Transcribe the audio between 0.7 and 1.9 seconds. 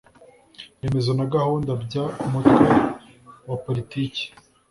remezo na gahunda